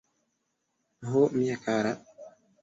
Ho, 1.11 1.21
mia 1.35 1.59
kara! 1.67 1.93